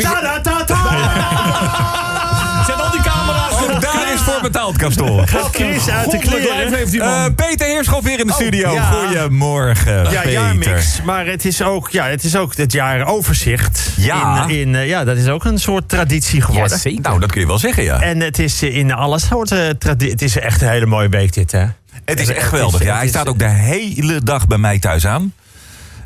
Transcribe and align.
Zet 2.66 2.80
al 2.80 2.90
die 2.90 3.00
camera's 3.00 3.52
Ook 3.62 3.80
daar 3.80 4.12
is 4.14 4.20
voor 4.20 4.38
betaald, 4.42 4.76
Castor. 4.76 5.28
Gaat 5.28 5.48
Chris 5.52 5.88
uit 5.88 6.10
de 6.10 6.18
kleren. 6.18 7.00
Eh, 7.00 7.24
Peter 7.36 7.66
Heerschop 7.66 8.04
weer 8.04 8.20
in 8.20 8.26
de 8.26 8.32
studio. 8.32 8.72
ja. 8.72 8.90
Goedemorgen, 8.90 9.92
Ja, 9.92 10.02
Peter. 10.08 10.30
jaarmix. 10.30 11.00
Maar 11.04 11.26
het 11.26 11.44
is 11.44 11.62
ook, 11.62 11.90
ja, 11.90 12.06
het 12.06 12.24
is 12.24 12.36
ook 12.36 12.56
het 12.56 12.72
jaaroverzicht. 12.72 13.90
Ja. 13.96 14.44
In, 14.46 14.50
in, 14.58 14.74
eh, 14.74 14.88
ja, 14.88 15.04
dat 15.04 15.16
is 15.16 15.28
ook 15.28 15.44
een 15.44 15.58
soort 15.58 15.88
traditie 15.88 16.40
geworden. 16.40 16.80
Nou, 17.02 17.20
dat 17.20 17.32
kun 17.32 17.40
je 17.40 17.46
wel 17.46 17.58
zeggen, 17.58 17.82
ja. 17.82 18.00
En 18.00 18.20
het 18.20 18.38
is 18.38 18.62
eh, 18.62 18.76
in 18.76 18.92
alle 18.92 19.18
soorten 19.18 19.78
traditie. 19.78 20.12
Het 20.12 20.22
is 20.22 20.38
echt 20.38 20.62
een 20.62 20.68
hele 20.68 20.86
mooie 20.86 21.08
week 21.08 21.32
dit, 21.32 21.52
hè? 21.52 21.64
Het 22.04 22.20
is 22.20 22.28
echt 22.28 22.48
geweldig. 22.48 22.82
Ja, 22.82 22.96
hij 22.96 23.08
staat 23.08 23.28
ook 23.28 23.38
de 23.38 23.48
hele 23.48 24.20
dag 24.22 24.46
bij 24.46 24.58
mij 24.58 24.78
thuis 24.78 25.06
aan. 25.06 25.32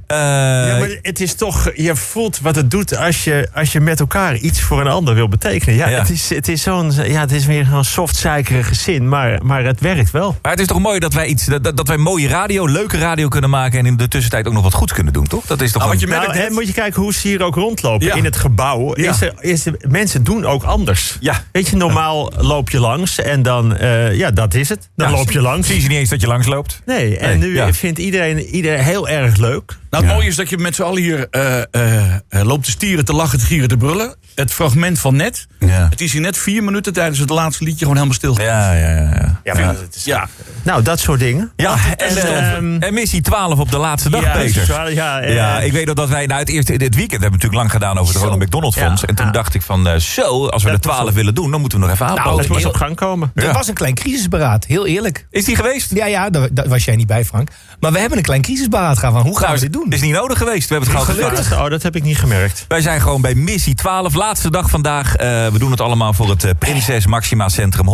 Eh, 0.07 0.17
Ja, 0.19 0.77
maar 0.79 0.99
het 1.03 1.21
is 1.21 1.35
toch, 1.35 1.71
je 1.75 1.97
voelt 1.97 2.41
wat 2.41 2.57
het 2.57 2.71
doet 2.71 2.97
als 2.97 3.25
je, 3.25 3.49
als 3.55 3.73
je 3.73 3.81
met 3.81 4.01
elkaar 4.01 4.37
iets 4.37 4.61
voor 4.61 4.81
een 4.81 4.87
ander 4.87 5.15
wil 5.15 5.29
betekenen. 5.29 5.75
Ja, 5.77 5.89
Ja. 5.89 5.99
Het, 5.99 6.11
is, 6.11 6.29
het, 6.29 6.49
is 6.49 6.63
zo'n, 6.63 6.93
ja 6.93 7.21
het 7.21 7.33
is 7.33 7.47
weer 7.47 7.67
zo'n 7.71 7.85
soft, 7.85 8.17
zeikerige 8.17 8.75
zin, 8.75 9.09
maar, 9.09 9.39
maar 9.45 9.65
het 9.65 9.81
werkt 9.81 10.11
wel. 10.11 10.37
Maar 10.43 10.51
het 10.53 10.61
is 10.61 10.67
toch 10.67 10.79
mooi 10.81 10.99
dat 10.99 11.13
wij, 11.15 11.27
iets, 11.27 11.45
dat, 11.45 11.77
dat 11.77 11.89
wij 11.89 11.97
mooie 11.97 12.29
radio, 12.29 12.69
leuke 12.69 12.99
radio 12.99 13.29
kunnen 13.29 13.51
maken... 13.51 13.79
en 13.79 13.87
in 13.87 13.97
de 13.97 14.09
tussentijd 14.09 14.47
ook 14.47 14.53
nog 14.53 14.63
wat 14.63 14.75
goeds 14.75 14.93
kunnen 14.93 15.13
doen, 15.13 15.27
toch? 15.27 15.47
Dat 15.47 15.61
is 15.61 15.73
toch 15.73 15.83
Nou, 15.83 15.93
wat 15.95 16.03
een- 16.03 16.09
je 16.09 16.15
merkt 16.15 16.33
Nou, 16.33 16.39
net- 16.39 16.51
moet 16.53 16.67
je 16.67 16.73
kijken 16.73 17.03
hoe 17.03 17.13
ze 17.15 17.29
hier 17.29 17.43
ook 17.43 17.55
rondlopen. 17.55 18.07
Ja. 18.07 18.15
In 18.15 18.25
het 18.25 18.37
gebouw. 18.37 18.97
Ja. 18.97 19.11
Is 19.11 19.21
er, 19.21 19.35
is 19.41 19.67
er- 19.67 19.77
mensen 19.89 20.25
doen 20.25 20.47
ook 20.47 20.63
anders. 20.63 21.17
Ja. 21.21 21.43
Weet 21.53 21.69
je, 21.69 21.77
normaal 21.77 22.33
loop 22.37 22.71
je 22.71 22.81
langs 22.81 23.21
en 23.21 23.43
dan, 23.43 23.77
eh, 23.77 24.15
ja, 24.17 24.31
dat 24.31 24.55
is 24.55 24.69
het. 24.69 24.89
Dan 24.97 25.11
loop 25.11 25.31
je 25.31 25.41
langs. 25.41 25.67
Zie 25.67 25.83
je 25.83 25.89
niet 25.89 25.99
eens 25.99 26.09
dat 26.09 26.21
je 26.21 26.27
langs 26.27 26.47
loopt? 26.47 26.83
Nee, 26.87 27.19
en 27.19 27.39
Nee, 27.39 27.51
nu 27.51 27.73
vindt 27.75 27.99
iedereen, 27.99 28.39
iedereen 28.39 28.83
heel 28.85 29.09
erg 29.09 29.37
leuk. 29.37 29.77
Nou, 29.95 30.07
het 30.07 30.15
mooie 30.15 30.29
is 30.29 30.37
dat 30.37 30.49
je 30.51 30.59
met 30.59 30.75
z'n 30.75 30.83
allen 30.83 31.03
hier 31.03 31.27
eh, 31.31 31.59
eh, 31.71 32.15
eh, 32.29 32.43
loopt 32.43 32.65
te 32.65 32.71
stieren, 32.71 33.05
te 33.05 33.13
lachen, 33.13 33.39
te 33.39 33.45
gieren, 33.45 33.69
te 33.69 33.77
brullen. 33.77 34.15
Het 34.35 34.53
fragment 34.53 34.99
van 34.99 35.17
net, 35.17 35.47
Ja. 35.59 35.87
het 35.91 36.01
is 36.01 36.13
hier 36.13 36.21
net 36.21 36.39
vier 36.39 36.65
minuten 36.65 36.93
tijdens 36.93 37.19
het 37.19 37.31
laatste 37.31 37.65
liedje 37.65 37.79
gewoon 37.79 37.95
helemaal 37.95 38.15
stil. 38.17 38.41
Ja, 38.41 38.73
ja, 38.73 38.91
ja. 38.91 39.01
ja. 39.01 39.41
Ja, 39.45 39.55
maar 39.55 39.75
het 39.81 39.95
is, 39.95 40.05
Ja, 40.05 40.29
Nou, 40.63 40.83
dat 40.83 40.99
soort 41.01 41.21
dingen. 41.21 41.53
Ja, 41.57 41.77
en, 41.97 42.17
ehm, 42.17 42.77
eh, 42.83 42.89
en 42.89 42.95
missie 42.95 43.21
12 43.21 43.59
op 43.59 43.71
de 43.71 43.77
laatste 43.79 44.11
dag, 44.11 44.23
ja, 44.23 44.33
Peter. 44.33 44.67
ja, 44.73 44.87
ja, 44.89 45.23
Ja, 45.33 45.61
ik 45.61 45.73
weet 45.73 45.87
nog 45.87 45.95
dat 45.95 46.09
wij 46.09 46.27
nou, 46.27 46.41
het 46.41 46.49
eerste 46.49 46.73
dit 46.79 46.95
weekend 46.95 47.21
hebben 47.23 47.39
we 47.41 47.45
natuurlijk 47.45 47.61
lang 47.61 47.71
gedaan 47.71 47.99
over 47.99 48.15
het. 48.15 48.23
Ronald 48.23 48.43
McDonald 48.43 48.75
Fonds. 48.75 49.01
Ja. 49.01 49.07
En 49.09 49.15
toen 49.15 49.27
Ja. 49.27 49.33
dacht 49.33 49.55
ik 49.55 49.63
van 49.63 49.89
eh, 49.89 49.97
zo, 49.97 50.47
als 50.47 50.63
we 50.63 50.71
Dat 50.71 50.83
de 50.83 50.89
was 50.89 50.97
12 50.97 51.09
op- 51.11 51.15
willen 51.17 51.35
doen, 51.35 51.51
dan 51.51 51.61
moeten 51.61 51.79
we 51.81 51.85
nog 51.85 51.95
even 51.95 52.07
aanpassen. 52.07 52.37
dat 52.37 52.49
moest 52.49 52.61
heel- 52.61 52.69
op 52.71 52.77
gang 52.77 52.97
komen. 52.97 53.33
Er 53.35 53.53
was 53.53 53.69
een 53.69 53.75
klein 53.75 53.95
crisisberaad, 53.95 54.65
heel 54.65 54.87
eerlijk. 54.87 55.27
Is 55.31 55.45
die 55.45 55.57
geweest? 55.57 55.95
Ja, 55.95 56.07
ja, 56.07 56.31
daar, 56.31 56.49
daar 56.53 56.69
was 56.69 56.85
jij 56.85 56.97
niet 56.97 57.07
bij, 57.07 57.25
Frank. 57.25 57.49
Maar 57.81 57.93
we 57.93 57.99
hebben 57.99 58.19
een 58.19 58.25
klein 58.25 58.43
crisisberaad 58.43 58.99
gaan 58.99 59.13
van 59.13 59.23
hoe 59.23 59.33
gaan 59.39 59.43
Nou, 59.49 59.55
we 59.55 59.61
dit 59.61 59.73
doen? 59.73 59.84
Is 59.93 60.01
niet 60.01 60.13
nodig 60.13 60.39
geweest. 60.39 60.69
We 60.69 60.75
hebben 60.75 60.95
het 60.95 61.47
gewoon. 61.47 61.65
Oh, 61.65 61.71
dat 61.71 61.83
heb 61.83 61.97
ik 61.97 62.03
niet 62.03 62.19
gemerkt. 62.19 62.65
Wij 62.69 62.81
zijn 62.81 63.01
gewoon 63.01 63.21
bij 63.21 63.35
missie 63.35 63.75
12, 63.75 64.15
laatste 64.15 64.51
dag 64.51 64.71
vandaag. 64.71 65.17
Eh, 65.17 65.47
we 65.47 65.59
doen 65.59 65.71
het 65.71 65.81
allemaal 65.81 66.13
voor 66.13 66.31
het 66.31 66.45
eh, 66.45 66.51
Prinses 66.59 67.07
Maxima 67.07 67.49
Centrum. 67.49 67.87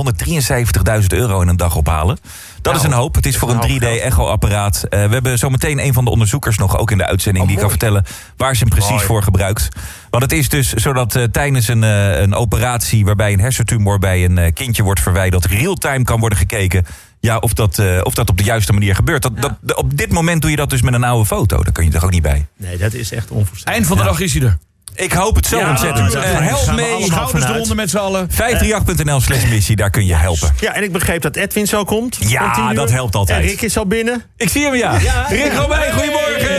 173.000 1.00 1.06
euro 1.08 1.40
in 1.40 1.48
een 1.48 1.56
dag 1.56 1.76
ophalen. 1.76 2.18
Dat 2.62 2.76
is 2.76 2.82
een 2.82 2.92
hoop. 2.92 3.14
Het 3.14 3.26
is 3.26 3.36
voor 3.36 3.50
een 3.50 3.62
een 3.62 3.70
hoop 3.70 3.80
3D-echo-apparaat. 3.80 4.82
Eh, 4.82 5.04
we 5.04 5.12
hebben 5.12 5.38
zometeen 5.38 5.84
een 5.84 5.92
van 5.92 6.04
de 6.04 6.10
onderzoekers 6.10 6.58
nog 6.58 6.78
ook 6.78 6.90
in 6.90 6.98
de 6.98 7.06
uitzending... 7.06 7.46
die 7.46 7.58
kan 7.58 7.68
vertellen 7.68 8.04
waar 8.36 8.54
ze 8.54 8.60
hem 8.60 8.68
precies 8.68 8.90
Mooi. 8.90 9.04
voor 9.04 9.22
gebruikt. 9.22 9.68
Want 10.10 10.22
het 10.22 10.32
is 10.32 10.48
dus 10.48 10.72
zodat 10.72 11.18
tijdens 11.32 11.68
een, 11.68 11.82
een 11.82 12.34
operatie... 12.34 13.04
waarbij 13.04 13.32
een 13.32 13.40
hersentumor 13.40 13.98
bij 13.98 14.24
een 14.24 14.52
kindje 14.52 14.82
wordt 14.82 15.00
verwijderd... 15.00 15.44
real-time 15.44 16.04
kan 16.04 16.20
worden 16.20 16.38
gekeken... 16.38 16.86
Ja, 17.20 17.38
of 17.38 17.52
dat, 17.52 17.78
eh, 17.78 18.00
of 18.02 18.14
dat 18.14 18.28
op 18.28 18.38
de 18.38 18.44
juiste 18.44 18.72
manier 18.72 18.94
gebeurt. 18.94 19.22
Dat, 19.22 19.32
dat, 19.40 19.76
op 19.76 19.96
dit 19.96 20.12
moment 20.12 20.42
doe 20.42 20.50
je 20.50 20.56
dat 20.56 20.70
dus 20.70 20.82
met 20.82 20.94
een 20.94 21.04
oude 21.04 21.26
foto. 21.26 21.62
Daar 21.62 21.72
kun 21.72 21.84
je 21.84 21.90
toch 21.90 22.04
ook 22.04 22.10
niet 22.10 22.22
bij. 22.22 22.46
Nee, 22.56 22.76
dat 22.76 22.92
is 22.92 23.12
echt 23.12 23.30
onvoorstelbaar. 23.30 23.74
eind 23.74 23.86
van 23.86 23.96
de 23.96 24.02
dag 24.02 24.20
is 24.20 24.32
hij 24.32 24.42
er. 24.42 24.58
Ik 24.94 25.12
hoop 25.12 25.36
het 25.36 25.46
zo 25.46 25.58
Ja, 25.58 25.70
ontzettend. 25.70 26.14
Eh, 26.14 26.32
ja. 26.32 26.40
help 26.40 26.72
mee. 26.74 27.04
Schouders 27.04 27.30
vanuit. 27.30 27.54
eronder 27.54 27.76
met 27.76 27.90
z'n 27.90 27.96
allen. 27.96 28.28
538.nl 28.30 29.20
slash 29.20 29.44
missie, 29.44 29.76
daar 29.76 29.90
kun 29.90 30.06
je 30.06 30.14
helpen. 30.14 30.54
Ja, 30.60 30.74
en 30.74 30.82
ik 30.82 30.92
begreep 30.92 31.22
dat 31.22 31.36
Edwin 31.36 31.66
zo 31.66 31.84
komt. 31.84 32.16
Ja, 32.20 32.72
dat 32.72 32.90
helpt 32.90 33.14
altijd. 33.14 33.42
En 33.42 33.48
Rick 33.48 33.62
is 33.62 33.76
al 33.76 33.86
binnen. 33.86 34.22
Ik 34.36 34.48
zie 34.48 34.64
hem, 34.64 34.74
ja. 34.74 34.96
Rick 35.28 35.52
Robijn, 35.52 35.92
goedemorgen. 35.92 36.49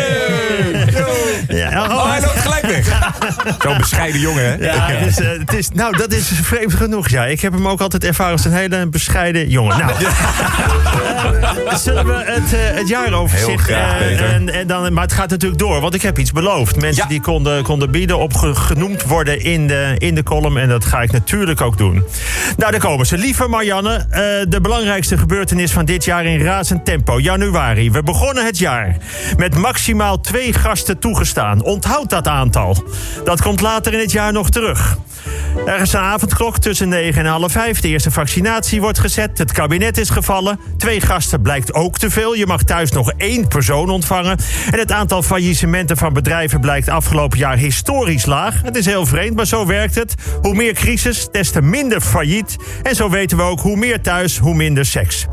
Zo'n 3.64 3.78
bescheiden 3.78 4.20
jongen, 4.22 4.44
hè? 4.44 4.56
Ja, 4.66 4.88
het 4.88 5.08
is, 5.08 5.20
eh, 5.20 5.30
het 5.40 5.54
is, 5.54 5.70
nou, 5.74 5.98
dat 5.98 6.12
is 6.14 6.32
vreemd 6.42 6.74
genoeg. 6.74 7.10
Ja, 7.10 7.26
ik 7.26 7.42
heb 7.42 7.54
hem 7.54 7.68
ook 7.68 7.82
altijd 7.82 8.04
ervaren 8.04 8.32
als 8.32 8.46
een 8.46 8.54
hele 8.54 8.88
bescheiden 8.88 9.50
jongen. 9.50 9.78
Nou, 9.78 9.92
eh, 9.92 11.76
zullen 11.84 12.06
we 12.06 12.14
het, 12.26 12.54
eh 12.54 12.60
het 12.78 12.88
jaaroverzicht... 12.88 13.70
Eh, 13.70 14.34
en, 14.34 14.50
en 14.54 14.68
dan, 14.68 14.94
maar 14.94 15.04
het 15.04 15.14
gaat 15.14 15.30
natuurlijk 15.30 15.60
door, 15.62 15.82
want 15.82 15.94
ik 15.94 16.02
heb 16.02 16.18
iets 16.18 16.32
beloofd. 16.32 16.76
Mensen 16.82 17.04
Ja. 17.04 17.10
die 17.10 17.22
konden, 17.22 17.64
konden 17.64 17.92
bieden 17.92 18.18
op 18.18 18.34
ge- 18.34 18.56
genoemd 18.56 19.04
worden 19.04 19.42
in 19.44 19.68
de, 19.68 19.96
in 19.98 20.16
de 20.16 20.24
column. 20.24 20.58
En 20.58 20.70
dat 20.70 20.86
ga 20.86 21.02
ik 21.02 21.12
natuurlijk 21.12 21.62
ook 21.62 21.78
doen. 21.78 22.04
Nou, 22.58 22.72
daar 22.72 22.80
komen 22.80 23.06
ze. 23.06 23.18
Lieve 23.18 23.48
Marianne, 23.48 24.06
de 24.50 24.60
belangrijkste 24.62 25.18
gebeurtenis 25.18 25.72
van 25.72 25.86
dit 25.86 26.06
jaar 26.06 26.26
in 26.26 26.42
razend 26.44 26.86
tempo. 26.86 27.20
Januari. 27.20 27.92
We 27.92 28.04
begonnen 28.04 28.46
het 28.46 28.58
jaar 28.58 28.96
met 29.38 29.56
maximaal 29.56 30.22
twee 30.22 30.54
gasten 30.54 31.00
toegestaan. 31.00 31.64
Onthoud 31.64 32.10
dat 32.10 32.28
aantal. 32.28 32.84
Dat 33.24 33.31
komt 33.40 33.62
later 33.62 33.94
in 33.94 34.00
het 34.00 34.12
jaar 34.12 34.34
nog 34.34 34.50
terug. 34.50 34.98
Er 35.66 35.82
is 35.82 35.94
een 35.94 36.00
avondklok 36.00 36.58
tussen 36.58 36.90
9 36.90 37.26
en 37.26 37.32
half 37.32 37.52
5. 37.52 37.80
De 37.80 37.88
eerste 37.88 38.12
vaccinatie 38.12 38.82
wordt 38.82 39.00
gezet. 39.00 39.38
Het 39.38 39.52
kabinet 39.52 39.98
is 39.98 40.10
gevallen. 40.10 40.60
Twee 40.78 41.02
gasten 41.02 41.42
blijkt 41.42 41.74
ook 41.74 41.98
te 41.98 42.10
veel. 42.10 42.36
Je 42.36 42.46
mag 42.46 42.64
thuis 42.64 42.92
nog 42.92 43.12
één 43.18 43.48
persoon 43.48 43.90
ontvangen. 43.90 44.38
En 44.72 44.80
het 44.80 44.92
aantal 44.92 45.22
faillissementen 45.22 45.98
van 45.98 46.14
bedrijven 46.14 46.60
blijkt 46.60 46.90
afgelopen 46.90 47.38
jaar 47.38 47.58
historisch 47.58 48.26
laag. 48.26 48.62
Het 48.64 48.76
is 48.76 48.86
heel 48.86 49.06
vreemd, 49.06 49.36
maar 49.36 49.46
zo 49.46 49.66
werkt 49.66 49.96
het. 49.96 50.16
Hoe 50.42 50.56
meer 50.56 50.74
crisis, 50.74 51.28
des 51.32 51.52
te 51.52 51.62
minder 51.62 52.02
failliet. 52.02 52.56
En 52.84 52.96
zo 52.96 53.10
weten 53.10 53.38
we 53.38 53.44
ook 53.44 53.60
hoe 53.60 53.78
meer 53.78 54.02
thuis, 54.02 54.38
hoe 54.38 54.56
minder 54.56 54.86
seks. 54.86 55.26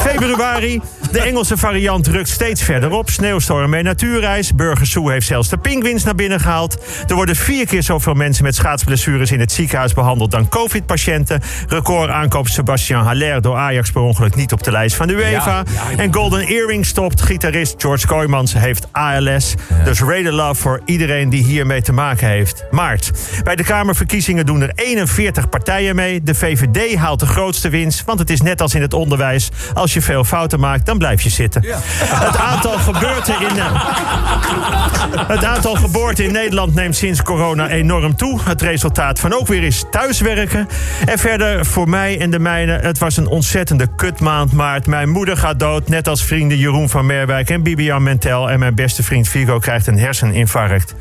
Februari. 0.00 0.80
De 1.10 1.20
Engelse 1.20 1.56
variant 1.56 2.06
rukt 2.06 2.28
steeds 2.28 2.62
verder 2.62 2.90
op. 2.90 3.10
Sneeuwstorm 3.10 3.74
en 3.74 3.84
natuurreis. 3.84 4.54
Burger 4.54 4.86
Soe 4.86 5.12
heeft 5.12 5.26
zelfs 5.26 5.48
de 5.48 5.58
pinguïns 5.58 6.04
naar 6.04 6.14
binnen 6.14 6.40
gehaald. 6.40 6.76
Er 7.06 7.14
worden 7.14 7.36
vier 7.36 7.66
keer 7.66 7.82
zoveel 7.82 8.14
mensen 8.14 8.44
met 8.44 8.54
schaatsblessures 8.54 9.30
in 9.30 9.40
het 9.40 9.52
ziekenhuis 9.52 9.65
behandeld 9.94 10.30
dan 10.30 10.48
COVID-patiënten. 10.48 11.40
Record 11.68 12.10
aankoop 12.10 12.48
Sebastian 12.48 13.04
Haller 13.04 13.42
door 13.42 13.56
Ajax 13.56 13.90
per 13.90 14.02
ongeluk 14.02 14.34
niet 14.34 14.52
op 14.52 14.62
de 14.62 14.70
lijst 14.70 14.96
van 14.96 15.06
de 15.06 15.12
UEFA. 15.12 15.62
En 15.96 16.14
Golden 16.14 16.46
Earring 16.46 16.86
stopt. 16.86 17.22
Gitarist 17.22 17.74
George 17.78 18.06
Kooijmans 18.06 18.52
heeft 18.52 18.86
ALS. 18.92 19.54
Dus 19.84 20.00
reden 20.00 20.32
love 20.32 20.60
voor 20.60 20.80
iedereen 20.84 21.28
die 21.28 21.44
hiermee 21.44 21.82
te 21.82 21.92
maken 21.92 22.28
heeft. 22.28 22.64
Maart. 22.70 23.10
Bij 23.44 23.56
de 23.56 23.64
Kamerverkiezingen 23.64 24.46
doen 24.46 24.62
er 24.62 24.72
41 24.74 25.48
partijen 25.48 25.94
mee. 25.96 26.22
De 26.22 26.34
VVD 26.34 26.96
haalt 26.96 27.20
de 27.20 27.26
grootste 27.26 27.68
winst. 27.68 28.04
Want 28.04 28.18
het 28.18 28.30
is 28.30 28.40
net 28.40 28.60
als 28.60 28.74
in 28.74 28.82
het 28.82 28.94
onderwijs. 28.94 29.50
Als 29.74 29.94
je 29.94 30.02
veel 30.02 30.24
fouten 30.24 30.60
maakt, 30.60 30.86
dan 30.86 30.98
blijf 30.98 31.22
je 31.22 31.30
zitten. 31.30 31.64
Het 31.66 32.36
aantal 32.36 32.78
gebeurten 32.78 33.34
in... 33.40 33.56
het 35.34 35.44
aantal 35.44 35.74
geboorten 35.74 36.24
in 36.24 36.32
Nederland 36.32 36.74
neemt 36.74 36.96
sinds 36.96 37.22
corona 37.22 37.68
enorm 37.68 38.16
toe. 38.16 38.40
Het 38.44 38.62
resultaat 38.62 39.20
van 39.20 39.34
ook 39.34 39.46
weer 39.46 39.55
is 39.62 39.84
thuiswerken. 39.90 40.68
En 41.06 41.18
verder 41.18 41.66
voor 41.66 41.88
mij 41.88 42.20
en 42.20 42.30
de 42.30 42.38
mijne, 42.38 42.72
het 42.72 42.98
was 42.98 43.16
een 43.16 43.26
ontzettende 43.26 43.86
kutmaand 43.96 44.52
maart. 44.52 44.86
Mijn 44.86 45.08
moeder 45.08 45.36
gaat 45.36 45.60
dood, 45.60 45.88
net 45.88 46.08
als 46.08 46.24
vrienden 46.24 46.58
Jeroen 46.58 46.88
van 46.88 47.06
Merwijk 47.06 47.50
en 47.50 47.62
Bibian 47.62 48.02
Mentel. 48.02 48.50
En 48.50 48.58
mijn 48.58 48.74
beste 48.74 49.02
vriend 49.02 49.28
Vigo 49.28 49.58
krijgt 49.58 49.86
een 49.86 49.98
herseninfarct. 49.98 50.94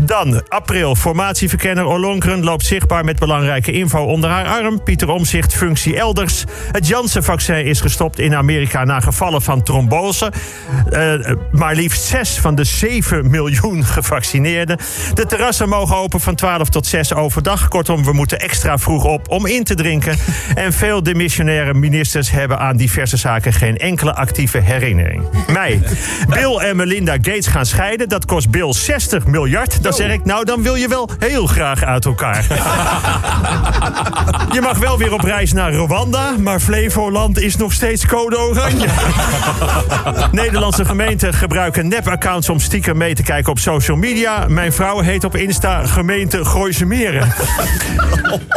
Dan 0.00 0.42
april, 0.48 0.94
formatieverkenner 0.94 1.84
Olonkeren 1.84 2.44
loopt 2.44 2.64
zichtbaar 2.66 3.04
met 3.04 3.18
belangrijke 3.18 3.72
info 3.72 4.04
onder 4.04 4.30
haar 4.30 4.46
arm. 4.46 4.82
Pieter 4.82 5.08
Omzicht, 5.08 5.54
functie 5.54 5.96
elders. 5.96 6.44
Het 6.72 6.88
Janssen-vaccin 6.88 7.64
is 7.64 7.80
gestopt 7.80 8.18
in 8.18 8.34
Amerika 8.34 8.84
na 8.84 9.00
gevallen 9.00 9.42
van 9.42 9.62
trombose. 9.62 10.32
Eh, 10.90 11.14
maar 11.52 11.74
liefst 11.74 12.02
6 12.02 12.38
van 12.38 12.54
de 12.54 12.64
7 12.64 13.30
miljoen 13.30 13.84
gevaccineerden. 13.96 14.78
De 15.14 15.26
terrassen 15.26 15.68
mogen 15.68 15.96
open 15.96 16.20
van 16.20 16.34
12 16.34 16.68
tot 16.68 16.86
6 16.86 17.14
overdag. 17.14 17.68
Kortom, 17.68 17.91
we 18.00 18.12
moeten 18.12 18.40
extra 18.40 18.78
vroeg 18.78 19.04
op 19.04 19.30
om 19.30 19.46
in 19.46 19.64
te 19.64 19.74
drinken. 19.74 20.16
En 20.54 20.72
veel 20.72 21.02
demissionaire 21.02 21.74
ministers 21.74 22.30
hebben 22.30 22.58
aan 22.58 22.76
diverse 22.76 23.16
zaken 23.16 23.52
geen 23.52 23.78
enkele 23.78 24.14
actieve 24.14 24.58
herinnering. 24.58 25.22
Mei. 25.52 25.82
Bill 26.34 26.56
en 26.56 26.76
Melinda 26.76 27.12
Gates 27.12 27.46
gaan 27.46 27.66
scheiden. 27.66 28.08
Dat 28.08 28.24
kost 28.24 28.50
Bill 28.50 28.72
60 28.72 29.26
miljard. 29.26 29.82
Dan 29.82 29.92
zeg 29.92 30.12
ik, 30.12 30.24
nou, 30.24 30.44
dan 30.44 30.62
wil 30.62 30.74
je 30.74 30.88
wel 30.88 31.10
heel 31.18 31.46
graag 31.46 31.84
uit 31.84 32.04
elkaar. 32.04 32.44
Je 34.52 34.60
mag 34.60 34.78
wel 34.78 34.98
weer 34.98 35.12
op 35.12 35.20
reis 35.20 35.52
naar 35.52 35.72
Rwanda, 35.72 36.34
maar 36.38 36.60
Flevoland 36.60 37.38
is 37.38 37.56
nog 37.56 37.72
steeds 37.72 38.06
code 38.06 38.38
oranje. 38.38 38.86
Nederlandse 40.32 40.84
gemeenten 40.84 41.34
gebruiken 41.34 41.88
nep-accounts 41.88 42.48
om 42.48 42.60
stiekem 42.60 42.96
mee 42.96 43.14
te 43.14 43.22
kijken 43.22 43.50
op 43.50 43.58
social 43.58 43.96
media. 43.96 44.46
Mijn 44.48 44.72
vrouw 44.72 45.00
heet 45.00 45.24
op 45.24 45.36
Insta 45.36 45.86
gemeente 45.86 46.44
Gooise 46.44 46.84
Meren. 46.84 47.32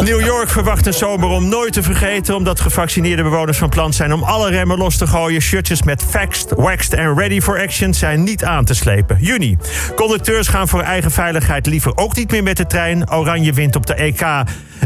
New 0.03 0.21
York 0.21 0.49
verwacht 0.49 0.85
een 0.85 0.93
zomer 0.93 1.29
om 1.29 1.49
nooit 1.49 1.73
te 1.73 1.83
vergeten... 1.83 2.35
omdat 2.35 2.59
gevaccineerde 2.59 3.23
bewoners 3.23 3.57
van 3.57 3.69
plan 3.69 3.93
zijn 3.93 4.13
om 4.13 4.23
alle 4.23 4.49
remmen 4.49 4.77
los 4.77 4.97
te 4.97 5.07
gooien. 5.07 5.41
Shirtjes 5.41 5.83
met 5.83 6.03
faxed, 6.09 6.53
waxed 6.55 6.93
en 6.93 7.17
ready 7.17 7.41
for 7.41 7.61
action 7.61 7.93
zijn 7.93 8.23
niet 8.23 8.43
aan 8.43 8.65
te 8.65 8.73
slepen. 8.73 9.17
Juni. 9.19 9.57
Conducteurs 9.95 10.47
gaan 10.47 10.67
voor 10.67 10.81
eigen 10.81 11.11
veiligheid 11.11 11.65
liever 11.65 11.97
ook 11.97 12.15
niet 12.15 12.31
meer 12.31 12.43
met 12.43 12.57
de 12.57 12.67
trein. 12.67 13.11
Oranje 13.11 13.53
wint 13.53 13.75
op 13.75 13.85
de 13.85 13.93
EK 13.93 14.25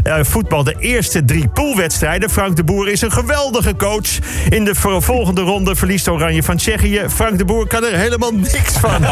eh, 0.02 0.14
voetbal 0.22 0.64
de 0.64 0.74
eerste 0.78 1.24
drie 1.24 1.48
poolwedstrijden. 1.48 2.30
Frank 2.30 2.56
de 2.56 2.64
Boer 2.64 2.88
is 2.88 3.00
een 3.00 3.12
geweldige 3.12 3.76
coach. 3.76 4.18
In 4.48 4.64
de 4.64 4.74
volgende 5.00 5.40
ronde 5.40 5.76
verliest 5.76 6.08
Oranje 6.08 6.42
van 6.42 6.56
Tsjechië. 6.56 7.04
Frank 7.08 7.38
de 7.38 7.44
Boer 7.44 7.66
kan 7.66 7.84
er 7.84 7.96
helemaal 7.96 8.32
niks 8.34 8.72
van. 8.78 9.04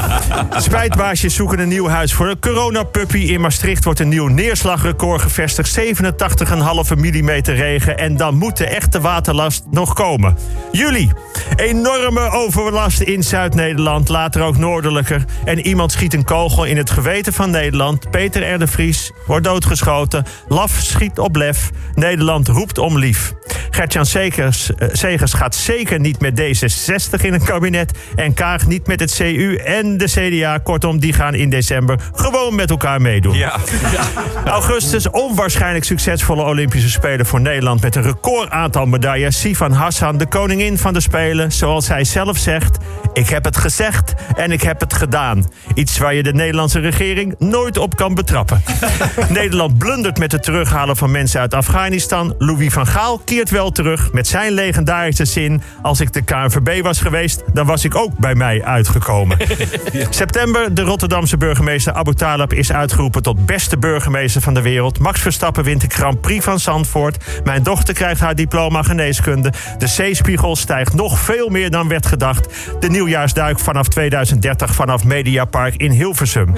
Spijtbaasjes 0.62 1.34
zoeken 1.34 1.58
een 1.58 1.68
nieuw 1.68 1.88
huis 1.88 2.12
voor 2.12 2.28
een 2.28 2.38
coronapuppy. 2.38 3.18
In 3.18 3.40
Maastricht 3.40 3.84
wordt 3.84 4.00
een 4.00 4.08
nieuw 4.08 4.28
neerslagrecord 4.28 5.22
gevestigd. 5.22 5.78
87,5 5.78 6.96
mm 6.96 7.30
regen. 7.44 7.98
En 7.98 8.16
dan 8.16 8.34
moet 8.34 8.56
de 8.56 8.66
echte 8.66 9.00
waterlast 9.00 9.64
nog 9.70 9.92
komen. 9.92 10.36
Juli. 10.72 11.10
Enorme 11.56 12.30
overlast 12.30 13.00
in 13.00 13.22
Zuid-Nederland. 13.22 14.08
Later 14.08 14.42
ook 14.42 14.56
noordelijker. 14.56 15.24
En 15.44 15.66
iemand 15.66 15.92
schiet 15.92 16.14
een 16.14 16.24
kogel 16.24 16.64
in 16.64 16.76
het 16.76 16.90
geweten 16.90 17.32
van 17.32 17.50
Nederland. 17.50 18.10
Peter 18.10 18.54
R. 18.54 18.58
de 18.58 18.66
Vries 18.66 19.12
wordt 19.26 19.44
doodgeschoten. 19.44 20.11
Laf 20.48 20.78
schiet 20.82 21.18
op 21.18 21.36
lef. 21.36 21.70
Nederland 21.94 22.48
roept 22.48 22.78
om 22.78 22.98
lief. 22.98 23.32
Gertjan 23.70 24.06
Segers, 24.06 24.74
eh, 24.74 24.88
Segers 24.92 25.32
gaat 25.32 25.54
zeker 25.54 26.00
niet 26.00 26.20
met 26.20 26.40
D66 26.40 27.24
in 27.24 27.32
een 27.32 27.44
kabinet. 27.44 27.92
En 28.14 28.34
Kaag 28.34 28.66
niet 28.66 28.86
met 28.86 29.00
het 29.00 29.14
CU 29.14 29.54
en 29.54 29.96
de 29.96 30.04
CDA. 30.04 30.58
Kortom, 30.58 31.00
die 31.00 31.12
gaan 31.12 31.34
in 31.34 31.50
december 31.50 31.98
gewoon 32.14 32.54
met 32.54 32.70
elkaar 32.70 33.00
meedoen. 33.00 33.36
Ja. 33.36 33.56
Augustus, 34.44 35.10
onwaarschijnlijk 35.10 35.84
succesvolle 35.84 36.42
Olympische 36.42 36.90
Spelen 36.90 37.26
voor 37.26 37.40
Nederland... 37.40 37.80
met 37.80 37.96
een 37.96 38.02
record 38.02 38.50
aantal 38.50 38.86
medailles. 38.86 39.40
Sivan 39.40 39.72
Hassan, 39.72 40.18
de 40.18 40.26
koningin 40.26 40.78
van 40.78 40.92
de 40.92 41.00
Spelen. 41.00 41.52
Zoals 41.52 41.86
zij 41.86 42.04
zelf 42.04 42.38
zegt, 42.38 42.78
ik 43.12 43.28
heb 43.28 43.44
het 43.44 43.56
gezegd 43.56 44.14
en 44.36 44.52
ik 44.52 44.62
heb 44.62 44.80
het 44.80 44.94
gedaan. 44.94 45.44
Iets 45.74 45.98
waar 45.98 46.14
je 46.14 46.22
de 46.22 46.32
Nederlandse 46.32 46.80
regering 46.80 47.34
nooit 47.38 47.78
op 47.78 47.96
kan 47.96 48.14
betrappen. 48.14 48.62
Nederland 49.28 49.78
blundert 49.78 50.01
met 50.02 50.32
het 50.32 50.42
terughalen 50.42 50.96
van 50.96 51.10
mensen 51.10 51.40
uit 51.40 51.54
Afghanistan. 51.54 52.34
Louis 52.38 52.72
van 52.72 52.86
Gaal 52.86 53.18
keert 53.18 53.50
wel 53.50 53.70
terug 53.70 54.12
met 54.12 54.26
zijn 54.26 54.52
legendarische 54.52 55.24
zin... 55.24 55.62
als 55.82 56.00
ik 56.00 56.12
de 56.12 56.22
KNVB 56.22 56.82
was 56.82 57.00
geweest, 57.00 57.42
dan 57.52 57.66
was 57.66 57.84
ik 57.84 57.94
ook 57.94 58.18
bij 58.18 58.34
mij 58.34 58.64
uitgekomen. 58.64 59.38
September, 60.10 60.74
de 60.74 60.82
Rotterdamse 60.82 61.36
burgemeester 61.36 61.92
Abu 61.92 62.14
Talib 62.14 62.52
is 62.52 62.72
uitgeroepen 62.72 63.22
tot 63.22 63.46
beste 63.46 63.78
burgemeester 63.78 64.40
van 64.40 64.54
de 64.54 64.62
wereld. 64.62 64.98
Max 64.98 65.20
Verstappen 65.20 65.64
wint 65.64 65.80
de 65.80 65.88
Grand 65.88 66.20
Prix 66.20 66.44
van 66.44 66.60
Zandvoort. 66.60 67.24
Mijn 67.44 67.62
dochter 67.62 67.94
krijgt 67.94 68.20
haar 68.20 68.34
diploma 68.34 68.82
geneeskunde. 68.82 69.52
De 69.78 69.86
zeespiegel 69.86 70.56
stijgt 70.56 70.94
nog 70.94 71.18
veel 71.18 71.48
meer 71.48 71.70
dan 71.70 71.88
werd 71.88 72.06
gedacht. 72.06 72.48
De 72.80 72.88
nieuwjaarsduik 72.88 73.58
vanaf 73.58 73.88
2030 73.88 74.74
vanaf 74.74 75.04
Mediapark 75.04 75.76
in 75.76 75.90
Hilversum. 75.90 76.54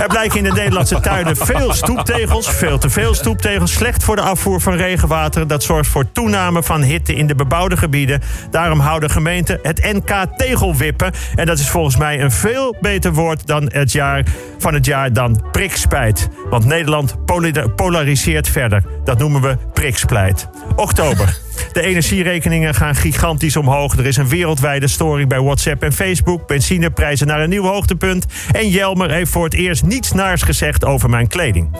Er 0.00 0.08
blijken 0.08 0.36
in 0.36 0.44
de 0.44 0.52
Nederlandse 0.52 1.00
tuinen 1.00 1.36
veel 1.36 1.72
stoeptegels, 1.72 2.50
veel 2.50 2.69
te 2.78 2.90
veel 2.90 3.14
stoeptegels, 3.14 3.72
slecht 3.72 4.04
voor 4.04 4.16
de 4.16 4.22
afvoer 4.22 4.60
van 4.60 4.74
regenwater. 4.74 5.46
Dat 5.46 5.62
zorgt 5.62 5.90
voor 5.90 6.12
toename 6.12 6.62
van 6.62 6.82
hitte 6.82 7.14
in 7.14 7.26
de 7.26 7.34
bebouwde 7.34 7.76
gebieden. 7.76 8.20
Daarom 8.50 8.80
houden 8.80 9.10
gemeenten 9.10 9.58
het 9.62 9.92
NK 9.92 10.26
tegelwippen. 10.36 11.12
En 11.34 11.46
dat 11.46 11.58
is 11.58 11.68
volgens 11.68 11.96
mij 11.96 12.20
een 12.20 12.30
veel 12.30 12.76
beter 12.80 13.12
woord 13.12 13.46
dan 13.46 13.68
het 13.72 13.92
jaar 13.92 14.24
van 14.58 14.74
het 14.74 14.86
jaar 14.86 15.12
dan 15.12 15.42
prikspijt. 15.52 16.28
Want 16.50 16.64
Nederland 16.64 17.16
polariseert 17.76 18.48
verder. 18.48 18.84
Dat 19.04 19.18
noemen 19.18 19.40
we 19.40 19.56
priksplijt. 19.72 20.48
Oktober. 20.76 21.49
De 21.72 21.82
energierekeningen 21.82 22.74
gaan 22.74 22.94
gigantisch 22.94 23.56
omhoog. 23.56 23.96
Er 23.96 24.06
is 24.06 24.16
een 24.16 24.28
wereldwijde 24.28 24.88
storing 24.88 25.28
bij 25.28 25.40
WhatsApp 25.40 25.82
en 25.82 25.92
Facebook. 25.92 26.46
Benzineprijzen 26.46 27.26
naar 27.26 27.40
een 27.40 27.48
nieuw 27.48 27.64
hoogtepunt. 27.64 28.26
En 28.52 28.68
Jelmer 28.68 29.10
heeft 29.10 29.30
voor 29.30 29.44
het 29.44 29.54
eerst 29.54 29.82
niets 29.82 30.12
naars 30.12 30.42
gezegd 30.42 30.84
over 30.84 31.10
mijn 31.10 31.28
kleding. 31.28 31.70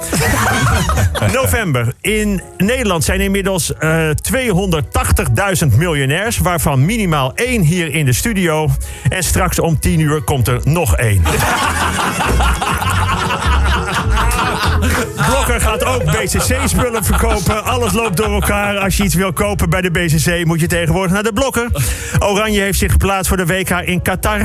November. 1.33 1.95
In 2.01 2.43
Nederland 2.57 3.05
zijn 3.05 3.21
inmiddels 3.21 3.75
eh 3.75 4.11
280.000 5.71 5.77
miljonairs, 5.77 6.39
waarvan 6.39 6.85
minimaal 6.85 7.33
één 7.35 7.63
hier 7.63 7.95
in 7.95 8.05
de 8.05 8.13
studio. 8.13 8.71
En 9.09 9.23
straks 9.23 9.59
om 9.59 9.81
10 9.81 10.01
uur 10.01 10.23
komt 10.23 10.49
er 10.49 10.61
nog 10.65 10.97
één. 10.97 11.23
Blokker 15.45 15.69
gaat 15.69 15.85
ook 15.85 16.05
BCC-spullen 16.05 17.05
verkopen. 17.05 17.65
Alles 17.65 17.93
loopt 17.93 18.17
door 18.17 18.33
elkaar. 18.33 18.79
Als 18.79 18.97
je 18.97 19.05
iets 19.05 19.15
wil 19.15 19.33
kopen 19.33 19.71
bij 19.71 19.81
de 19.81 19.91
BCC, 19.91 20.45
moet 20.45 20.61
je 20.61 20.67
tegenwoordig 20.67 21.13
naar 21.13 21.23
de 21.23 21.33
Blokker. 21.33 21.69
Oranje 22.19 22.61
heeft 22.61 22.79
zich 22.79 22.93
geplaatst 22.93 23.29
voor 23.29 23.37
de 23.37 23.47
WK 23.47 23.71
in 23.71 24.03
Qatar. 24.03 24.41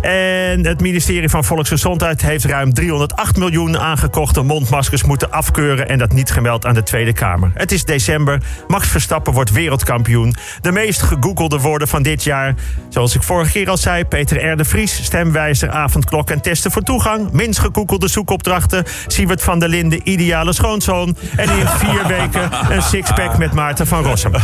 En 0.00 0.66
het 0.66 0.80
ministerie 0.80 1.28
van 1.28 1.44
Volksgezondheid 1.44 2.22
heeft 2.22 2.44
ruim 2.44 2.72
308 2.72 3.36
miljoen 3.36 3.78
aangekochte 3.78 4.42
mondmaskers 4.42 5.04
moeten 5.04 5.30
afkeuren. 5.30 5.88
En 5.88 5.98
dat 5.98 6.12
niet 6.12 6.30
gemeld 6.30 6.66
aan 6.66 6.74
de 6.74 6.82
Tweede 6.82 7.12
Kamer. 7.12 7.50
Het 7.54 7.72
is 7.72 7.84
december. 7.84 8.40
Max 8.68 8.88
Verstappen 8.88 9.32
wordt 9.32 9.52
wereldkampioen. 9.52 10.34
De 10.60 10.72
meest 10.72 11.02
gegoogelde 11.02 11.58
woorden 11.58 11.88
van 11.88 12.02
dit 12.02 12.24
jaar. 12.24 12.54
Zoals 12.88 13.14
ik 13.14 13.22
vorige 13.22 13.52
keer 13.52 13.70
al 13.70 13.76
zei, 13.76 14.04
Peter 14.04 14.50
R. 14.52 14.56
de 14.56 14.64
Vries, 14.64 15.04
stemwijzer, 15.04 15.70
avondklok 15.70 16.30
en 16.30 16.40
testen 16.40 16.70
voor 16.70 16.82
toegang. 16.82 17.32
Minst 17.32 17.58
gegoogelde 17.58 18.08
zoekopdrachten. 18.08 18.84
Siewert 19.06 19.42
van 19.42 19.58
der 19.58 19.68
Linden, 19.68 20.00
ideale 20.32 20.52
schoonzoon. 20.52 21.16
En 21.36 21.58
in 21.58 21.66
vier 21.66 22.06
weken 22.06 22.50
een 22.70 22.82
sixpack 22.82 23.38
met 23.38 23.52
Maarten 23.52 23.86
van 23.86 24.02
Rossum. 24.02 24.34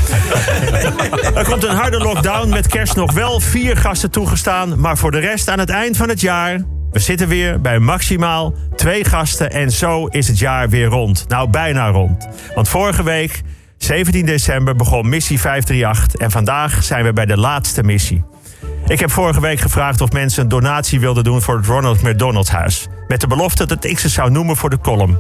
Er 1.35 1.44
komt 1.44 1.64
een 1.64 1.75
harde 1.76 1.99
lockdown 1.99 2.49
met 2.49 2.67
kerst 2.67 2.96
nog 2.96 3.12
wel 3.12 3.40
vier 3.40 3.76
gasten 3.76 4.11
toegestaan. 4.11 4.81
Maar 4.81 4.96
voor 4.96 5.11
de 5.11 5.19
rest 5.19 5.49
aan 5.49 5.58
het 5.58 5.70
eind 5.70 5.96
van 5.96 6.08
het 6.08 6.20
jaar. 6.20 6.61
We 6.90 6.99
zitten 6.99 7.29
weer 7.29 7.61
bij 7.61 7.79
maximaal 7.79 8.55
twee 8.76 9.05
gasten. 9.05 9.50
En 9.50 9.70
zo 9.70 10.06
is 10.06 10.29
het 10.29 10.38
jaar 10.38 10.69
weer 10.69 10.87
rond. 10.87 11.25
Nou, 11.29 11.50
bijna 11.50 11.88
rond. 11.88 12.29
Want 12.55 12.69
vorige 12.69 13.02
week, 13.02 13.43
17 13.76 14.26
december, 14.26 14.76
begon 14.76 15.08
missie 15.08 15.40
538. 15.40 16.20
En 16.20 16.31
vandaag 16.31 16.85
zijn 16.85 17.05
we 17.05 17.12
bij 17.12 17.26
de 17.26 17.37
laatste 17.37 17.82
missie. 17.82 18.25
Ik 18.87 19.00
heb 19.00 19.11
vorige 19.11 19.40
week 19.40 19.61
gevraagd 19.61 20.00
of 20.00 20.12
mensen 20.12 20.43
een 20.43 20.49
donatie 20.49 21.00
wilden 21.00 21.25
doen 21.25 21.43
voor 21.43 21.56
het 21.56 21.67
Ronald 21.67 22.02
McDonald 22.02 22.50
Huis. 22.50 22.88
Met 23.08 23.20
de 23.20 23.26
belofte 23.26 23.67
dat 23.67 23.85
ik 23.85 23.99
ze 23.99 24.08
zou 24.08 24.31
noemen 24.31 24.56
voor 24.56 24.70
de 24.70 24.79
column. 24.79 25.19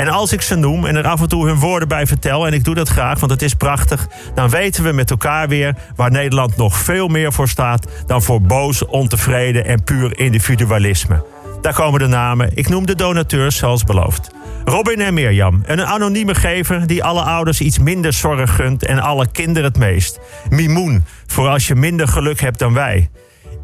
En 0.00 0.08
als 0.08 0.32
ik 0.32 0.42
ze 0.42 0.54
noem 0.54 0.86
en 0.86 0.96
er 0.96 1.06
af 1.06 1.20
en 1.20 1.28
toe 1.28 1.46
hun 1.46 1.58
woorden 1.58 1.88
bij 1.88 2.06
vertel, 2.06 2.46
en 2.46 2.52
ik 2.52 2.64
doe 2.64 2.74
dat 2.74 2.88
graag, 2.88 3.20
want 3.20 3.32
het 3.32 3.42
is 3.42 3.54
prachtig, 3.54 4.08
dan 4.34 4.48
weten 4.48 4.84
we 4.84 4.92
met 4.92 5.10
elkaar 5.10 5.48
weer 5.48 5.74
waar 5.96 6.10
Nederland 6.10 6.56
nog 6.56 6.76
veel 6.76 7.08
meer 7.08 7.32
voor 7.32 7.48
staat 7.48 7.86
dan 8.06 8.22
voor 8.22 8.42
boos, 8.42 8.86
ontevreden 8.86 9.64
en 9.64 9.84
puur 9.84 10.18
individualisme. 10.18 11.24
Daar 11.60 11.74
komen 11.74 12.00
de 12.00 12.06
namen. 12.06 12.50
Ik 12.54 12.68
noem 12.68 12.86
de 12.86 12.94
donateurs 12.94 13.56
zoals 13.56 13.84
beloofd. 13.84 14.30
Robin 14.64 15.00
en 15.00 15.14
Mirjam, 15.14 15.62
een 15.66 15.86
anonieme 15.86 16.34
gever 16.34 16.86
die 16.86 17.04
alle 17.04 17.22
ouders 17.22 17.60
iets 17.60 17.78
minder 17.78 18.12
zorg 18.12 18.54
gunt 18.54 18.84
en 18.84 18.98
alle 18.98 19.26
kinderen 19.32 19.68
het 19.68 19.78
meest. 19.78 20.20
Mimoen, 20.50 21.04
voor 21.26 21.48
als 21.48 21.66
je 21.66 21.74
minder 21.74 22.08
geluk 22.08 22.40
hebt 22.40 22.58
dan 22.58 22.72
wij. 22.72 23.10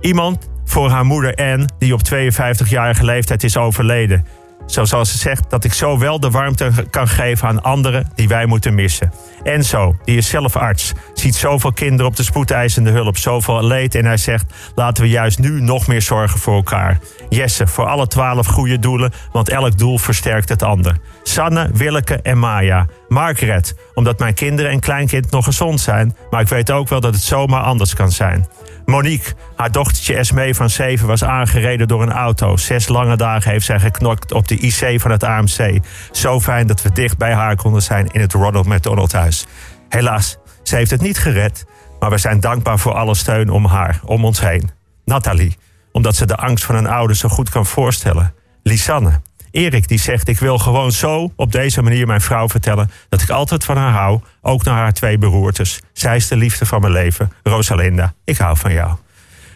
Iemand 0.00 0.48
voor 0.64 0.90
haar 0.90 1.04
moeder 1.04 1.34
Anne, 1.34 1.68
die 1.78 1.94
op 1.94 2.00
52-jarige 2.14 3.04
leeftijd 3.04 3.44
is 3.44 3.56
overleden. 3.56 4.26
Zo 4.66 4.84
zoals 4.84 5.10
ze 5.10 5.18
zegt 5.18 5.50
dat 5.50 5.64
ik 5.64 5.72
zo 5.72 5.98
wel 5.98 6.20
de 6.20 6.30
warmte 6.30 6.70
kan 6.90 7.08
geven 7.08 7.48
aan 7.48 7.62
anderen 7.62 8.10
die 8.14 8.28
wij 8.28 8.46
moeten 8.46 8.74
missen. 8.74 9.12
Enzo, 9.42 9.96
die 10.04 10.16
is 10.16 10.28
zelf 10.28 10.56
arts, 10.56 10.92
ziet 11.14 11.34
zoveel 11.34 11.72
kinderen 11.72 12.06
op 12.06 12.16
de 12.16 12.22
spoedeisende 12.22 12.90
hulp, 12.90 13.16
zoveel 13.16 13.64
leed. 13.64 13.94
En 13.94 14.04
hij 14.04 14.16
zegt, 14.16 14.44
laten 14.74 15.02
we 15.02 15.08
juist 15.08 15.38
nu 15.38 15.60
nog 15.60 15.86
meer 15.86 16.02
zorgen 16.02 16.40
voor 16.40 16.54
elkaar. 16.54 16.98
Jesse, 17.28 17.66
voor 17.66 17.86
alle 17.86 18.06
twaalf 18.06 18.46
goede 18.46 18.78
doelen, 18.78 19.12
want 19.32 19.48
elk 19.48 19.78
doel 19.78 19.98
versterkt 19.98 20.48
het 20.48 20.62
ander. 20.62 20.96
Sanne, 21.22 21.70
Willeke 21.72 22.20
en 22.22 22.38
Maya. 22.38 22.86
Margaret, 23.08 23.74
omdat 23.94 24.18
mijn 24.18 24.34
kinderen 24.34 24.70
en 24.70 24.80
kleinkind 24.80 25.30
nog 25.30 25.44
gezond 25.44 25.80
zijn. 25.80 26.16
Maar 26.30 26.40
ik 26.40 26.48
weet 26.48 26.70
ook 26.70 26.88
wel 26.88 27.00
dat 27.00 27.14
het 27.14 27.22
zomaar 27.22 27.62
anders 27.62 27.94
kan 27.94 28.10
zijn. 28.10 28.46
Monique, 28.84 29.32
haar 29.56 29.72
dochtertje 29.72 30.16
Esmee 30.16 30.54
van 30.54 30.70
7 30.70 31.06
was 31.06 31.24
aangereden 31.24 31.88
door 31.88 32.02
een 32.02 32.12
auto. 32.12 32.56
Zes 32.56 32.88
lange 32.88 33.16
dagen 33.16 33.50
heeft 33.50 33.66
zij 33.66 33.80
geknokt 33.80 34.32
op 34.32 34.48
de 34.48 34.56
IC 34.56 35.00
van 35.00 35.10
het 35.10 35.24
AMC. 35.24 35.78
Zo 36.12 36.40
fijn 36.40 36.66
dat 36.66 36.82
we 36.82 36.92
dicht 36.92 37.18
bij 37.18 37.32
haar 37.32 37.56
konden 37.56 37.82
zijn 37.82 38.06
in 38.06 38.20
het 38.20 38.32
Ronald 38.32 38.66
McDonald 38.66 39.12
Huis. 39.12 39.46
Helaas, 39.88 40.36
ze 40.62 40.76
heeft 40.76 40.90
het 40.90 41.00
niet 41.00 41.18
gered. 41.18 41.64
Maar 42.00 42.10
we 42.10 42.18
zijn 42.18 42.40
dankbaar 42.40 42.78
voor 42.78 42.94
alle 42.94 43.14
steun 43.14 43.50
om 43.50 43.66
haar, 43.66 44.00
om 44.04 44.24
ons 44.24 44.40
heen. 44.40 44.70
Nathalie, 45.04 45.56
omdat 45.96 46.16
ze 46.16 46.26
de 46.26 46.36
angst 46.36 46.64
van 46.64 46.74
een 46.74 46.86
ouder 46.86 47.16
zo 47.16 47.28
goed 47.28 47.50
kan 47.50 47.66
voorstellen. 47.66 48.34
Lisanne. 48.62 49.20
Erik 49.50 49.88
die 49.88 49.98
zegt: 49.98 50.28
Ik 50.28 50.38
wil 50.38 50.58
gewoon 50.58 50.92
zo 50.92 51.32
op 51.36 51.52
deze 51.52 51.82
manier 51.82 52.06
mijn 52.06 52.20
vrouw 52.20 52.48
vertellen 52.48 52.90
dat 53.08 53.22
ik 53.22 53.30
altijd 53.30 53.64
van 53.64 53.76
haar 53.76 53.92
hou, 53.92 54.20
ook 54.40 54.64
naar 54.64 54.76
haar 54.76 54.92
twee 54.92 55.18
beroertes. 55.18 55.80
Zij 55.92 56.16
is 56.16 56.28
de 56.28 56.36
liefde 56.36 56.66
van 56.66 56.80
mijn 56.80 56.92
leven. 56.92 57.32
Rosalinda, 57.42 58.14
ik 58.24 58.36
hou 58.36 58.56
van 58.56 58.72
jou. 58.72 58.96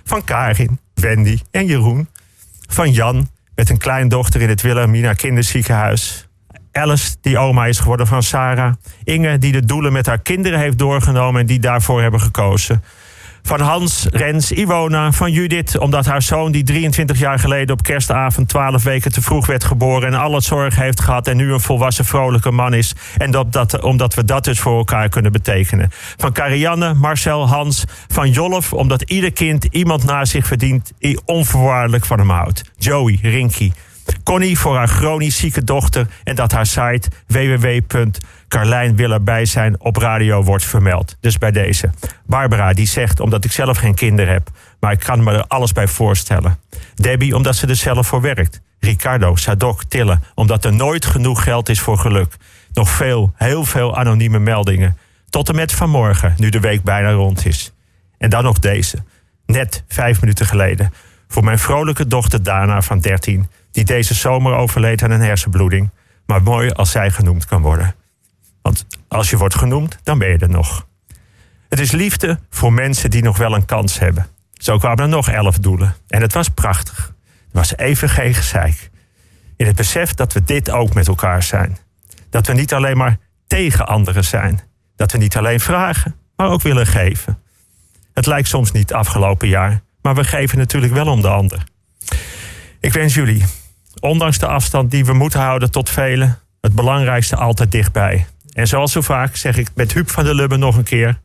Van 0.04 0.24
Karin, 0.24 0.80
Wendy 0.94 1.38
en 1.50 1.66
Jeroen. 1.66 2.08
Van 2.68 2.90
Jan, 2.90 3.30
met 3.54 3.70
een 3.70 3.78
kleindochter 3.78 4.40
in 4.40 4.48
het 4.48 4.62
Wilhelmina 4.62 5.12
kinderziekenhuis. 5.12 6.28
Alice, 6.72 7.16
die 7.20 7.38
oma 7.38 7.66
is 7.66 7.78
geworden 7.78 8.06
van 8.06 8.22
Sarah. 8.22 8.72
Inge, 9.04 9.38
die 9.38 9.52
de 9.52 9.64
doelen 9.64 9.92
met 9.92 10.06
haar 10.06 10.20
kinderen 10.22 10.58
heeft 10.58 10.78
doorgenomen 10.78 11.40
en 11.40 11.46
die 11.46 11.60
daarvoor 11.60 12.02
hebben 12.02 12.20
gekozen. 12.20 12.82
Van 13.42 13.60
Hans, 13.60 14.06
Rens, 14.10 14.52
Iwona, 14.52 15.12
van 15.12 15.32
Judith, 15.32 15.78
omdat 15.78 16.06
haar 16.06 16.22
zoon, 16.22 16.52
die 16.52 16.62
23 16.62 17.18
jaar 17.18 17.38
geleden 17.38 17.74
op 17.74 17.82
kerstavond 17.82 18.48
12 18.48 18.82
weken 18.82 19.12
te 19.12 19.22
vroeg 19.22 19.46
werd 19.46 19.64
geboren 19.64 20.08
en 20.08 20.20
al 20.20 20.34
het 20.34 20.44
zorg 20.44 20.76
heeft 20.76 21.00
gehad 21.00 21.26
en 21.26 21.36
nu 21.36 21.52
een 21.52 21.60
volwassen 21.60 22.04
vrolijke 22.04 22.50
man 22.50 22.74
is. 22.74 22.94
En 23.16 23.30
dat, 23.30 23.52
dat, 23.52 23.80
omdat 23.80 24.14
we 24.14 24.24
dat 24.24 24.44
dus 24.44 24.60
voor 24.60 24.78
elkaar 24.78 25.08
kunnen 25.08 25.32
betekenen. 25.32 25.90
Van 26.16 26.32
Karianne, 26.32 26.94
Marcel, 26.94 27.48
Hans, 27.48 27.84
van 28.08 28.30
Jolf, 28.30 28.72
omdat 28.72 29.02
ieder 29.02 29.32
kind 29.32 29.64
iemand 29.70 30.04
naar 30.04 30.26
zich 30.26 30.46
verdient 30.46 30.92
die 30.98 31.20
onvoorwaardelijk 31.24 32.06
van 32.06 32.18
hem 32.18 32.30
houdt. 32.30 32.62
Joey, 32.76 33.18
Rinky. 33.22 33.72
Connie 34.30 34.58
voor 34.58 34.76
haar 34.76 34.88
chronisch 34.88 35.36
zieke 35.36 35.64
dochter 35.64 36.06
en 36.24 36.34
dat 36.34 36.52
haar 36.52 36.66
site 36.66 37.08
www.carlijn 37.26 38.96
wil 38.96 39.12
erbij 39.12 39.44
zijn 39.44 39.80
op 39.80 39.96
radio 39.96 40.42
wordt 40.42 40.64
vermeld. 40.64 41.16
Dus 41.20 41.38
bij 41.38 41.50
deze. 41.50 41.90
Barbara 42.26 42.72
die 42.72 42.86
zegt 42.86 43.20
omdat 43.20 43.44
ik 43.44 43.52
zelf 43.52 43.78
geen 43.78 43.94
kinderen 43.94 44.32
heb, 44.32 44.50
maar 44.80 44.92
ik 44.92 44.98
kan 44.98 45.22
me 45.22 45.32
er 45.32 45.44
alles 45.46 45.72
bij 45.72 45.86
voorstellen. 45.86 46.58
Debbie 46.94 47.36
omdat 47.36 47.56
ze 47.56 47.66
er 47.66 47.76
zelf 47.76 48.06
voor 48.06 48.20
werkt. 48.20 48.60
Ricardo, 48.80 49.36
Sadok, 49.36 49.84
Tille 49.84 50.18
omdat 50.34 50.64
er 50.64 50.72
nooit 50.72 51.06
genoeg 51.06 51.42
geld 51.42 51.68
is 51.68 51.80
voor 51.80 51.98
geluk. 51.98 52.36
Nog 52.72 52.88
veel, 52.88 53.32
heel 53.34 53.64
veel 53.64 53.96
anonieme 53.96 54.38
meldingen. 54.38 54.96
Tot 55.30 55.48
en 55.48 55.54
met 55.54 55.72
vanmorgen, 55.72 56.34
nu 56.36 56.48
de 56.48 56.60
week 56.60 56.82
bijna 56.82 57.10
rond 57.10 57.46
is. 57.46 57.72
En 58.18 58.30
dan 58.30 58.44
nog 58.44 58.58
deze. 58.58 58.98
Net 59.46 59.84
vijf 59.88 60.20
minuten 60.20 60.46
geleden. 60.46 60.92
Voor 61.28 61.44
mijn 61.44 61.58
vrolijke 61.58 62.06
dochter 62.06 62.42
Dana 62.42 62.82
van 62.82 63.00
13 63.00 63.48
die 63.70 63.84
deze 63.84 64.14
zomer 64.14 64.54
overleed 64.54 65.02
aan 65.02 65.10
een 65.10 65.20
hersenbloeding, 65.20 65.90
maar 66.26 66.42
mooi 66.42 66.70
als 66.70 66.90
zij 66.90 67.10
genoemd 67.10 67.44
kan 67.44 67.62
worden. 67.62 67.94
Want 68.62 68.86
als 69.08 69.30
je 69.30 69.36
wordt 69.36 69.54
genoemd, 69.54 69.98
dan 70.02 70.18
ben 70.18 70.28
je 70.28 70.38
er 70.38 70.50
nog. 70.50 70.86
Het 71.68 71.78
is 71.78 71.90
liefde 71.90 72.38
voor 72.50 72.72
mensen 72.72 73.10
die 73.10 73.22
nog 73.22 73.38
wel 73.38 73.54
een 73.54 73.64
kans 73.64 73.98
hebben. 73.98 74.26
Zo 74.52 74.78
kwamen 74.78 75.04
er 75.04 75.08
nog 75.08 75.28
elf 75.28 75.58
doelen. 75.58 75.94
En 76.08 76.20
het 76.20 76.32
was 76.32 76.48
prachtig. 76.48 77.14
Het 77.26 77.52
was 77.52 77.76
even 77.76 78.08
geen 78.08 78.34
gezeik. 78.34 78.90
In 79.56 79.66
het 79.66 79.76
besef 79.76 80.14
dat 80.14 80.32
we 80.32 80.44
dit 80.44 80.70
ook 80.70 80.94
met 80.94 81.08
elkaar 81.08 81.42
zijn. 81.42 81.78
Dat 82.30 82.46
we 82.46 82.52
niet 82.52 82.74
alleen 82.74 82.96
maar 82.96 83.18
tegen 83.46 83.86
anderen 83.86 84.24
zijn. 84.24 84.60
Dat 84.96 85.12
we 85.12 85.18
niet 85.18 85.36
alleen 85.36 85.60
vragen, 85.60 86.16
maar 86.36 86.48
ook 86.48 86.62
willen 86.62 86.86
geven. 86.86 87.42
Het 88.14 88.26
lijkt 88.26 88.48
soms 88.48 88.72
niet 88.72 88.92
afgelopen 88.92 89.48
jaar, 89.48 89.82
maar 90.02 90.14
we 90.14 90.24
geven 90.24 90.58
natuurlijk 90.58 90.92
wel 90.92 91.06
om 91.06 91.20
de 91.20 91.28
ander. 91.28 91.64
Ik 92.80 92.92
wens 92.92 93.14
jullie 93.14 93.44
ondanks 94.00 94.38
de 94.38 94.46
afstand 94.46 94.90
die 94.90 95.04
we 95.04 95.12
moeten 95.12 95.40
houden 95.40 95.70
tot 95.70 95.90
velen, 95.90 96.38
het 96.60 96.74
belangrijkste 96.74 97.36
altijd 97.36 97.72
dichtbij. 97.72 98.26
En 98.52 98.66
zoals 98.66 98.92
zo 98.92 99.00
vaak 99.00 99.36
zeg 99.36 99.56
ik 99.56 99.68
met 99.74 99.92
Huub 99.92 100.10
van 100.10 100.24
der 100.24 100.34
Lubbe 100.34 100.56
nog 100.56 100.76
een 100.76 100.84
keer: 100.84 101.20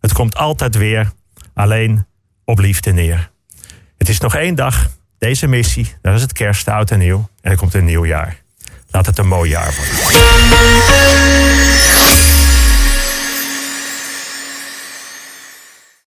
het 0.00 0.12
komt 0.12 0.36
altijd 0.36 0.76
weer, 0.76 1.12
alleen 1.54 2.06
op 2.44 2.58
liefde 2.58 2.92
neer. 2.92 3.30
Het 3.98 4.08
is 4.08 4.20
nog 4.20 4.34
één 4.34 4.54
dag, 4.54 4.90
deze 5.18 5.46
missie, 5.46 5.94
dat 6.02 6.14
is 6.14 6.22
het 6.22 6.32
kerst, 6.32 6.68
oud 6.68 6.90
en 6.90 6.98
nieuw. 6.98 7.28
En 7.40 7.50
er 7.50 7.56
komt 7.56 7.74
een 7.74 7.84
nieuw 7.84 8.06
jaar. 8.06 8.36
Laat 8.90 9.06
het 9.06 9.18
een 9.18 9.28
mooi 9.28 9.50
jaar 9.50 9.74
worden. 9.76 9.94